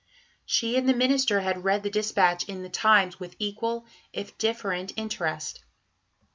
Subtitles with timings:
[0.47, 4.93] She and the Minister had read the dispatch in the Times with equal, if different,
[4.95, 5.63] interest.